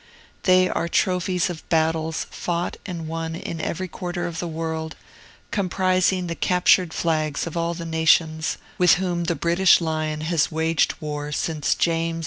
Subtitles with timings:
[0.49, 4.95] They are trophies of battles fought and won in every quarter of the world,
[5.51, 10.95] comprising the captured flags of all the nations with whom the British lion has waged
[11.01, 12.19] war since James II.'